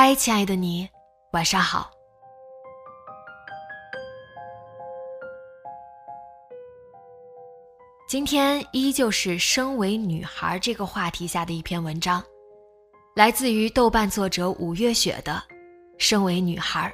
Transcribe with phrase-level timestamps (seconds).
[0.00, 0.88] 嗨，亲爱的你，
[1.32, 1.90] 晚上好。
[8.08, 12.22] 今天依旧是身为女孩这个话题下的一篇文章，
[13.16, 15.32] 来自于豆瓣作者五月雪的
[15.98, 16.88] 《身为女孩》。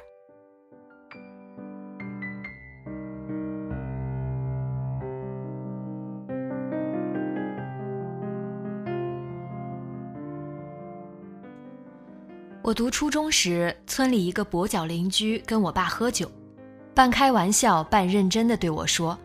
[12.65, 16.27] 我读初中时，村里一个跛脚邻居跟我爸喝酒，
[16.95, 19.15] 半开玩笑半认真的对我说：“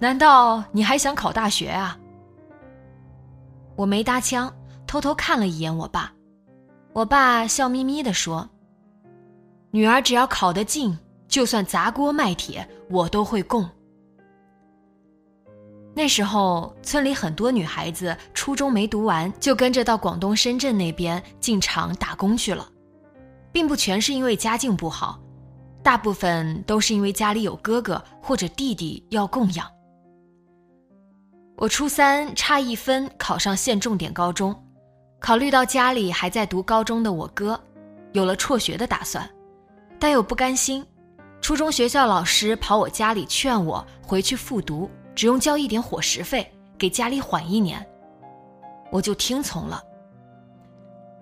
[0.00, 1.96] 难道你还想考大学啊？”
[3.76, 4.52] 我没搭腔，
[4.88, 6.12] 偷偷看了一眼我爸。
[6.92, 8.50] 我爸笑眯眯的说
[9.70, 13.70] ：“女儿只要考得进，就算砸锅卖铁，我都会供。”
[15.98, 22.68] 那时候，村里很多女孩子初中没读完，就跟着到广东深圳那边进厂打工去了，
[23.50, 25.18] 并不全是因为家境不好，
[25.82, 29.66] 大部分都是因为家里有哥哥或者弟弟要供养。
[31.56, 34.54] 我初三差一分考上县重点高中，
[35.18, 37.58] 考虑到家里还在读高中的我哥，
[38.12, 39.26] 有了辍学的打算，
[39.98, 40.84] 但又不甘心，
[41.40, 44.90] 初中学校老师跑我家里劝我回去复读。
[45.16, 46.46] 只用交一点伙食费，
[46.76, 47.84] 给家里缓一年，
[48.92, 49.82] 我就听从了。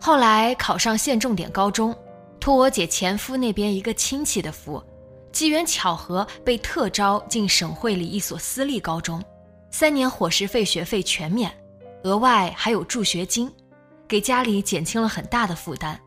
[0.01, 1.97] 后来考上县重点高中，
[2.41, 4.83] 托我姐前夫那边一个亲戚的福，
[5.31, 9.23] 机缘巧合被特招进省会里一所私立高中，
[9.71, 11.51] 三年伙食费学费全免，
[12.03, 13.51] 额外还有助学金，
[14.09, 15.99] 给家里减轻了很大的负担。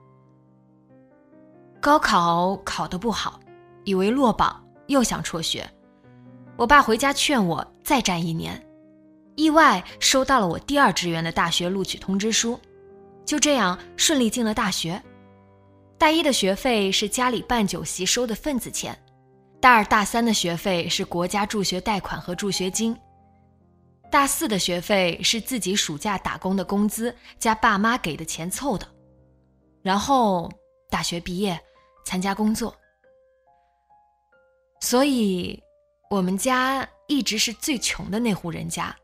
[1.80, 3.40] 高考考得不好，
[3.86, 5.66] 以为落榜，又想辍学。
[6.58, 8.60] 我爸回家劝我再战一年，
[9.36, 12.60] 意外收到了我第二志愿的大学录取通知书，
[13.24, 15.00] 就这样顺利进了大学。
[16.00, 18.98] 大一的学费是家里办酒席收的份子钱，
[19.62, 22.98] 大二大三的学费是国家助学贷款和助学金，
[24.10, 28.88] 大四的学费是自己暑假打工的工资加爸妈给的钱凑的，
[29.84, 30.52] 然后
[30.90, 31.60] 大学毕业
[32.04, 32.76] 参加工作，
[34.82, 35.62] 所以。
[36.10, 38.96] 我们家一直是最穷的那户人家，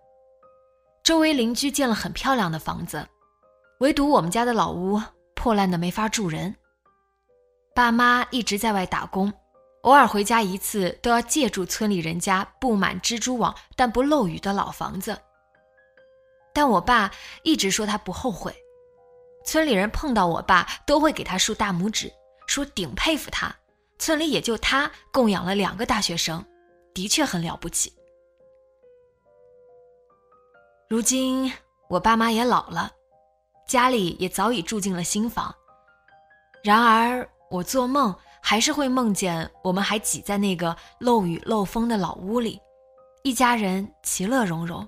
[1.03, 3.05] 周围邻居建了很漂亮的房子，
[3.79, 5.01] 唯独我们家的老屋
[5.35, 6.55] 破烂的没法住人。
[7.75, 9.33] 爸妈一直在外打工，
[9.81, 15.19] 偶尔回家一次都要借住村里人家布满蜘蛛网但不漏雨的老房子。
[16.53, 17.11] 但我爸
[17.43, 18.55] 一直说他不后悔，
[19.43, 22.09] 村里人碰到我爸都会给他竖大拇指，
[22.47, 23.53] 说顶佩服他，
[23.99, 26.45] 村里也就他供养了两个大学生。
[26.93, 27.93] 的确很了不起。
[30.89, 31.51] 如今
[31.89, 32.91] 我爸妈也老了，
[33.67, 35.53] 家里也早已住进了新房。
[36.63, 42.59] 然而我做梦还是会梦见我们还挤在那个漏雨漏风的老屋里，
[43.23, 44.87] 一家人其乐融融。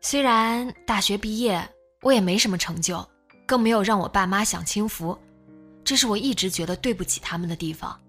[0.00, 1.68] 虽然大学毕业，
[2.02, 3.04] 我也没什么成就，
[3.46, 5.18] 更没有让我爸妈享清福，
[5.82, 8.00] 这是我一直觉得对不起他们的地方。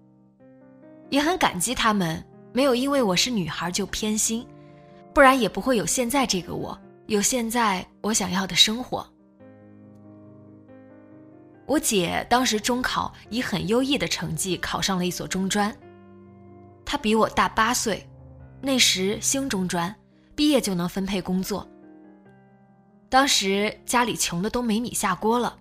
[1.10, 4.46] 也很感激他们没有因为我是女孩就偏心，
[5.12, 9.06] 不然也不会有现在这个我，有现在我想要的生活。
[11.66, 15.76] 我姐当时中考以很优异的成绩考上了一所中专，
[16.84, 18.08] 她比我大八岁，
[18.60, 19.94] 那时兴中专，
[20.34, 21.68] 毕业就能分配工作。
[23.08, 25.56] 当时家里穷的都没米下锅了，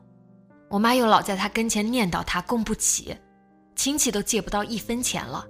[0.68, 3.16] 我妈又老在她跟前念叨她供不起。
[3.80, 5.48] 亲戚都借不到一分钱了，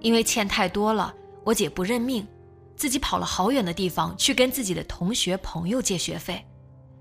[0.00, 1.14] 因为欠太多了，
[1.44, 2.26] 我姐不认命，
[2.74, 6.44] 自己跑了好远的地方去跟自己的同学朋友借学费，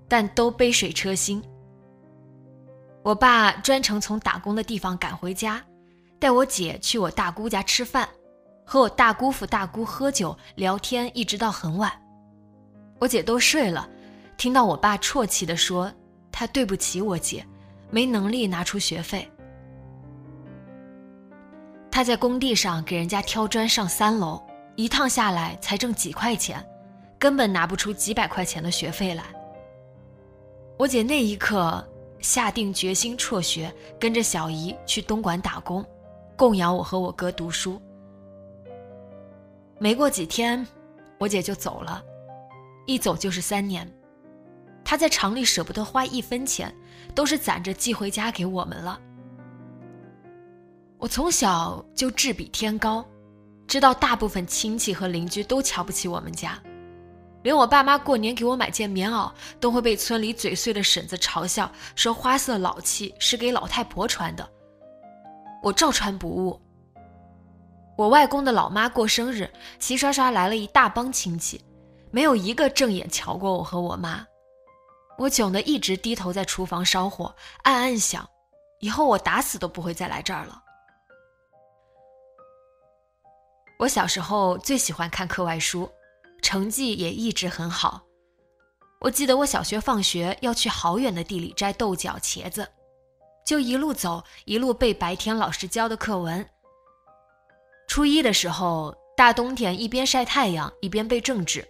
[0.08, 1.44] 但都杯水车薪。
[3.02, 5.60] 我爸专程从打工的地方赶回家，
[6.20, 8.08] 带我姐去我大姑家吃饭，
[8.64, 11.92] 和我大姑父大姑喝酒聊天，一直到很晚。
[13.00, 13.90] 我姐都睡了，
[14.38, 15.92] 听到我爸啜泣地说
[16.32, 17.44] ：“他对不起我姐，
[17.90, 19.28] 没能力拿出学费。”
[21.94, 24.42] 他在工地上给人家挑砖上三楼，
[24.76, 26.58] 一趟下来才挣几块钱，
[27.20, 29.24] 根本拿不出几百块钱的学费来。
[30.76, 31.88] 我姐那一刻
[32.20, 35.86] 下定决心辍学，跟着小姨去东莞打工，
[36.36, 37.80] 供养我和我哥读书。
[39.78, 40.66] 没过几天，
[41.20, 42.04] 我姐就走了，
[42.88, 43.88] 一走就是三年。
[44.84, 46.76] 她在厂里舍不得花一分钱，
[47.14, 49.00] 都是攒着寄回家给我们了。
[51.04, 53.06] 我从小就志比天高，
[53.68, 56.58] 知道大部分亲戚和邻居都瞧不起我们家，
[57.42, 59.30] 连我爸妈过年给我买件棉袄，
[59.60, 64.50] 都会被村里嘴碎的婶子嘲笑，说花色老气，是给老太婆穿的。
[65.62, 66.58] 我照穿不误。
[67.98, 71.60] 我外公的老妈过生日，齐刷刷来了一大帮亲戚，
[72.12, 74.26] 没有一个正眼瞧过我和我妈。
[75.18, 78.26] 我窘得一直低头在厨房烧火，暗暗想，
[78.80, 80.63] 以后我打死都不会再来这儿了。
[83.84, 85.92] 我小时候最喜欢看课外书，
[86.42, 88.02] 成绩也一直很好。
[89.02, 92.66] 我记得我小学放学要去好远的地里摘豆角、茄子，
[93.46, 96.48] 就一路走一路背白天老师教的课文。
[97.86, 101.68] 初一的时候，大冬天一边晒太阳一边背政治，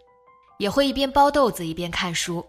[0.60, 2.46] 也会一边包豆子一边看书。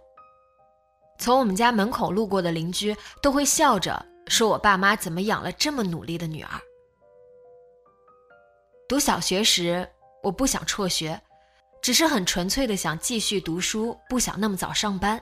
[1.19, 6.51] 从我们家门口路过的邻居都会笑着说：“我爸妈怎么养了这么努力的女儿？”
[8.87, 9.89] 读小学时，
[10.23, 11.19] 我不想辍学，
[11.81, 15.21] 只是很纯粹的想继续读书，不想那么早上班。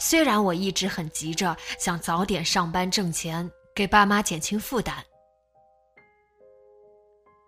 [0.00, 4.96] 虽然我一直很急着想早点上班挣钱，给爸妈减轻负担。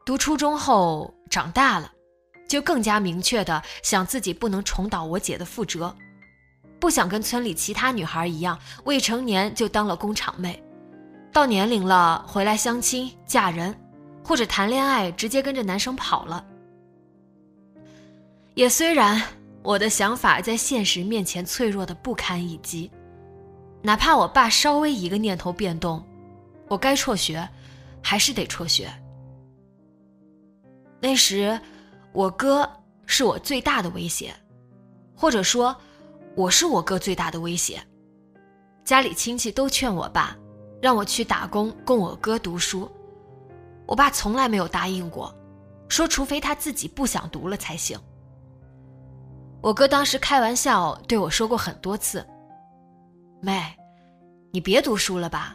[0.05, 1.91] 读初中后长大了，
[2.47, 5.97] 就更加明确的想自己不能重蹈我姐的覆辙，
[6.79, 10.63] 不想跟村里其他女孩一样，未成年就当了工厂妹，
[11.33, 13.75] 到年龄了回来相亲嫁人。
[14.25, 16.45] 或者谈恋爱，直接跟着男生跑了。
[18.55, 19.21] 也虽然
[19.63, 22.91] 我的想法在现实面前脆弱的不堪一击，
[23.83, 26.05] 哪怕我爸稍微一个念头变动，
[26.69, 27.49] 我该辍学，
[28.03, 28.93] 还是得辍学。
[31.01, 31.59] 那时，
[32.13, 32.71] 我哥
[33.07, 34.35] 是我最大的威胁，
[35.17, 35.75] 或者说，
[36.37, 37.83] 我是我哥最大的威胁。
[38.85, 40.37] 家里亲戚都劝我爸，
[40.81, 42.91] 让我去打工供我哥读书。
[43.93, 45.35] 我爸从来没有答应过，
[45.87, 48.01] 说除非他自己不想读了才行。
[49.61, 52.27] 我哥当时开玩笑对我说过很多次
[53.43, 53.63] ：“妹，
[54.51, 55.55] 你别读书了吧，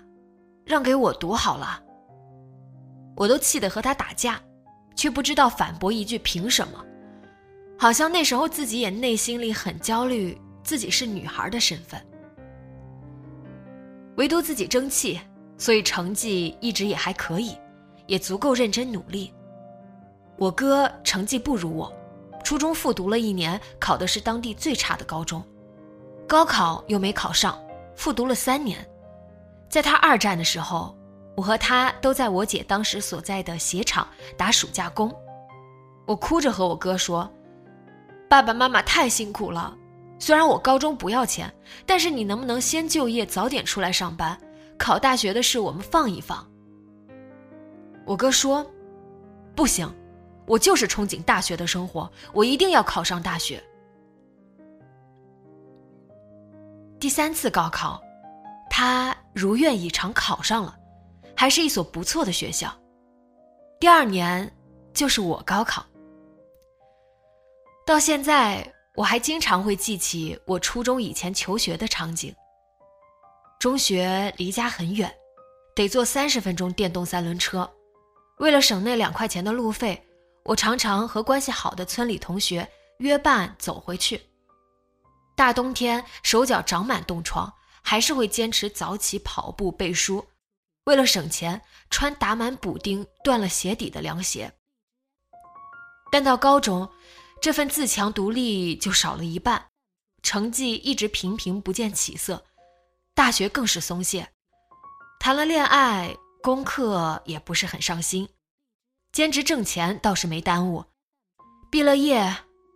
[0.67, 1.81] 让给我读好了。”
[3.17, 4.39] 我都气得和他打架，
[4.95, 6.85] 却不知道反驳一句凭什么。
[7.75, 11.99] 好像那时候自己也内心里很焦虑，自己是女孩的身份，
[14.17, 15.19] 唯独自己争气，
[15.57, 17.57] 所以成绩一直也还可以。
[18.07, 19.33] 也足够认真努力。
[20.37, 21.91] 我哥成绩不如我，
[22.43, 25.43] 初中复读了一年，考的是当地最差的高中，
[26.27, 27.59] 高考又没考上，
[27.95, 28.87] 复读了三年。
[29.69, 30.95] 在他二战的时候，
[31.35, 35.13] 我和他都在我姐当时所在的鞋厂打暑假工。
[36.05, 37.29] 我哭着和我哥说
[38.29, 39.75] ：“爸爸妈妈太辛苦了，
[40.19, 41.53] 虽然我高中不要钱，
[41.85, 44.39] 但是你能不能先就业，早点出来上班？
[44.77, 46.47] 考大学的事我们放一放。”
[48.07, 48.65] 我哥说
[49.53, 49.93] ：“不行，
[50.45, 53.61] 我就是憧憬大学的生活，我一定要考上大学。”
[56.99, 58.01] 第三次高考，
[58.69, 60.75] 他如愿以偿考上了，
[61.35, 62.73] 还是一所不错的学校。
[63.79, 64.49] 第二年
[64.93, 65.85] 就是我高考，
[67.85, 72.33] 到现在我还经常会记起我初中以前求学的场景。
[73.59, 75.13] 中学离家很远，
[75.75, 77.69] 得坐三十分钟电动三轮车。
[78.37, 80.05] 为了省那两块钱的路费，
[80.43, 82.67] 我常常和关系好的村里同学
[82.99, 84.21] 约伴走回去。
[85.35, 87.51] 大冬天手脚长满冻疮，
[87.81, 90.25] 还是会坚持早起跑步背书。
[90.85, 94.53] 为了省钱，穿打满补丁、断了鞋底的凉鞋。
[96.11, 96.89] 但到高中，
[97.41, 99.67] 这份自强独立就少了一半，
[100.23, 102.45] 成绩一直平平不见起色。
[103.13, 104.29] 大学更是松懈，
[105.19, 106.15] 谈了恋爱。
[106.41, 108.29] 功课也不是很上心，
[109.11, 110.85] 兼职挣钱倒是没耽误，
[111.69, 112.35] 毕了业，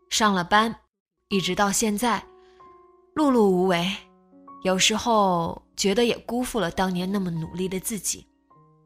[0.10, 0.76] 上了班，
[1.30, 2.26] 一直到现在，
[3.16, 3.96] 碌碌无为，
[4.64, 8.28] 有时候觉得也辜负了当年那么努力的自己，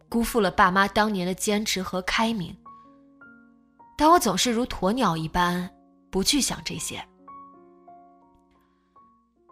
[0.08, 2.55] 辜负了爸妈当年的坚持和开明。
[3.98, 5.74] 但我总是如鸵鸟一般，
[6.12, 7.03] 不去想这些。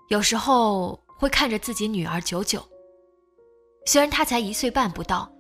[0.10, 2.64] 有时候会看着自己女儿九九，
[3.86, 5.32] 虽然他才一岁半不到，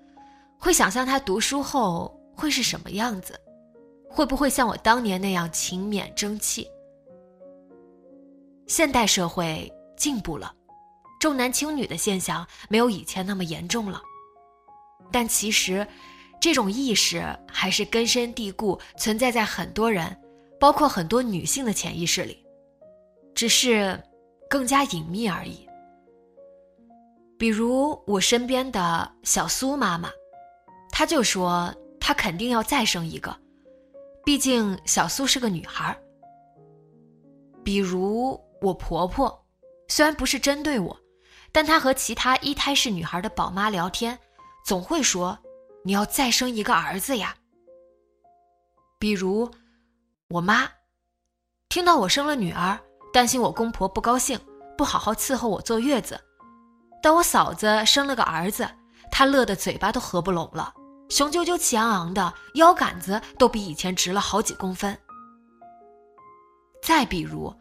[0.60, 3.40] 会想象他读书后会是什么样子。
[4.10, 6.68] 会不会像我当年那样勤勉争气？
[8.68, 10.54] 现代社会进步了，
[11.20, 14.00] 重男轻女的现象没有以前那么严重了，
[15.12, 15.88] 但其实，
[16.40, 20.16] 这种意识还是根深蒂固存在在很多人，
[20.60, 22.46] 包括很多女性的潜意识里，
[23.34, 24.00] 只是
[24.48, 25.63] 更加隐秘而已。
[27.38, 30.10] 比如我身边的小苏妈妈，
[30.92, 33.36] 她就说她肯定要再生一个。
[34.26, 35.98] 毕竟小苏是个女孩
[37.64, 39.46] 比如我婆婆，
[39.90, 40.98] 虽然不是针对我，
[41.52, 44.18] 但她和其他一胎是女孩的宝妈聊天，
[44.66, 45.38] 总会说
[45.84, 47.36] ：“你要再生一个儿子呀。”
[49.00, 49.52] 比如
[50.30, 50.70] 我妈，
[51.68, 52.80] 听到我生了女儿，
[53.12, 54.40] 担心我公婆不高兴，
[54.78, 56.16] 不好好伺候我坐月子；
[57.04, 58.66] 但我嫂子生了个儿子，
[59.12, 60.74] 她乐得嘴巴都合不拢了。
[61.10, 64.98] 雄赳赳、气昂昂的，腰杆子都比以前直了好几公分。
[66.82, 67.54] 再比如，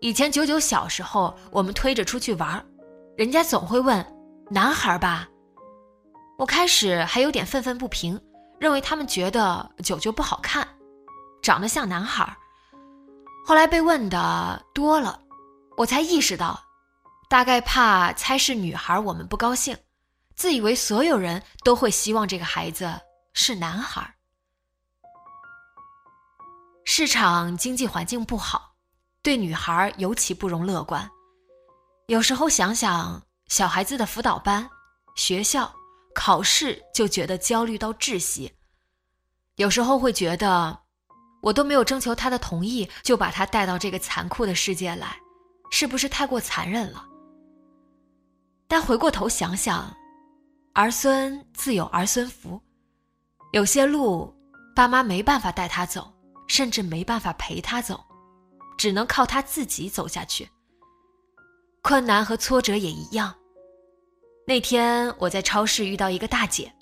[0.00, 2.64] 以前九九小时候，我们推着出去玩，
[3.16, 4.04] 人家总会问
[4.48, 5.28] ：“男孩吧？”
[6.38, 8.18] 我开始还有点愤愤不平，
[8.60, 10.66] 认为他们觉得九九不好看，
[11.42, 12.32] 长得像男孩。
[13.44, 15.20] 后来被问的多了，
[15.76, 16.60] 我才意识到，
[17.28, 19.76] 大概怕猜是女孩，我们不高兴。
[20.34, 23.00] 自以为所有人都会希望这个孩子
[23.34, 24.14] 是男孩。
[26.84, 28.74] 市场经济环境不好，
[29.20, 31.10] 对女孩尤其不容乐观。
[32.06, 34.70] 有时候想想小孩子的辅导班、
[35.14, 35.70] 学校、
[36.14, 38.54] 考试，就觉得焦虑到窒息。
[39.56, 40.80] 有时候会觉得，
[41.42, 45.18] 我都没有征求他的同意，就把他带到这个残酷的世界来，
[45.70, 47.07] 是不是太过残忍了？
[48.80, 49.94] 回过头想想。
[50.74, 52.60] 儿孙自有儿孙福，
[53.52, 54.32] 有些路
[54.76, 56.12] 爸妈没办法带他走，
[56.46, 58.00] 甚至没办法陪他走，
[58.76, 60.48] 只能靠他自己走下去。
[61.82, 63.34] 困难和挫折也一样。
[64.46, 66.72] 那天我在超市遇到一个大姐，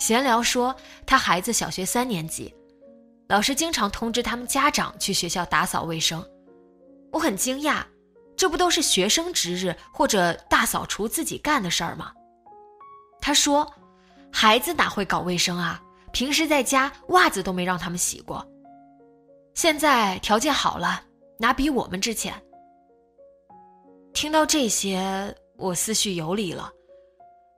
[0.00, 0.74] 闲聊说
[1.06, 2.52] 她孩子小学三年级，
[3.28, 6.24] 老师经常通知他们家长去学校打扫卫生。
[7.12, 7.84] 我很惊讶，
[8.36, 12.12] 这不都是学生值日或者大扫除自己干的事儿吗？
[13.20, 13.70] 他说
[14.32, 15.82] ：“孩子哪会搞卫生啊？
[16.12, 18.46] 平时在家袜子都没让他们洗过。
[19.54, 21.02] 现在条件好了，
[21.38, 22.34] 哪比我们值钱？”
[24.14, 26.72] 听到这些，我思绪游离了，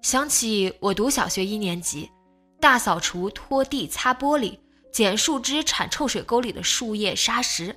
[0.02, 2.10] 想起我读小学一年级，
[2.60, 4.58] 大扫除、拖地、擦玻璃、
[4.92, 7.74] 捡树枝、铲臭水沟里的树叶、沙石。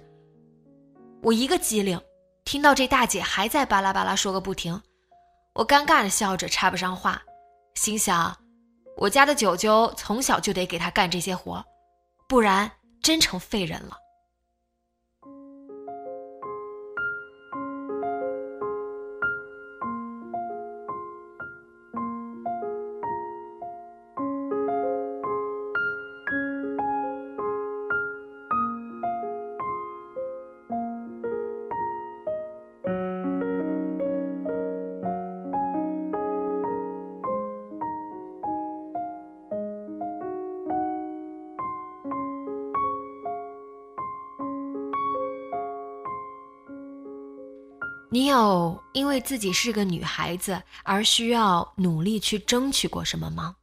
[1.21, 1.99] 我一个机灵，
[2.45, 4.79] 听到这大姐还在巴拉巴拉说个不停，
[5.53, 7.21] 我尴尬的笑着，插不上话。
[7.73, 8.37] 心想，
[8.95, 11.65] 我家的九九从小就得给他干这些活，
[12.29, 12.71] 不然
[13.01, 13.97] 真成废人了。
[48.15, 53.57] 你有因为自己是个女孩子而需要努力去争取过什么吗？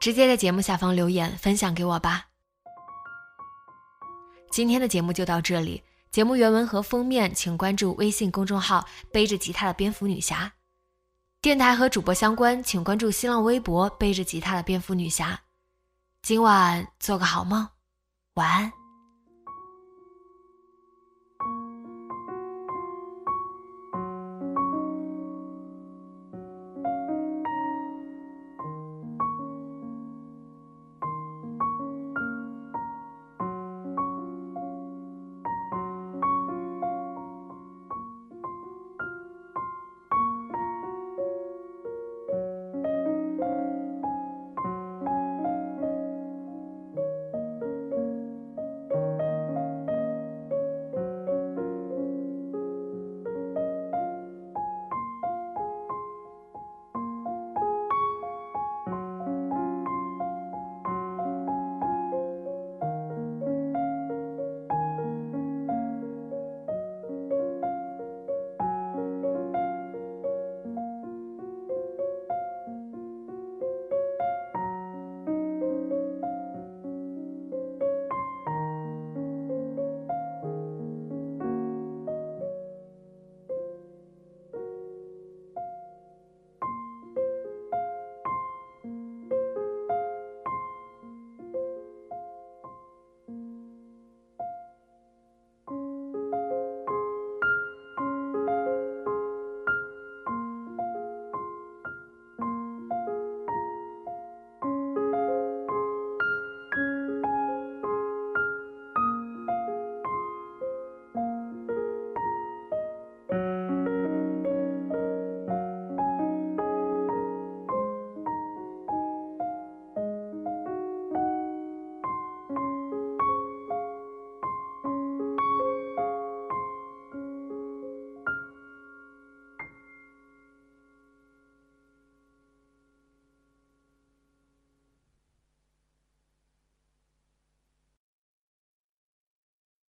[0.00, 2.28] 直接在节目下方留言分享给我吧。
[4.50, 10.54] 今天的节目就到这里，节目原文和封面请关注微信公众号“背着吉他的蝙蝠女侠”，
[11.42, 15.38] 电台和主播相关请关注新浪微博“背着吉他的蝙蝠女侠”。
[16.24, 17.68] 今晚做个好梦，
[18.36, 18.81] 晚安。